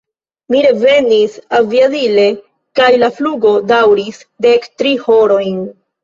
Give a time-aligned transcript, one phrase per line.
[0.51, 2.23] Mi revenis aviadile
[2.79, 5.61] kaj la flugo daŭris dek tri horojn.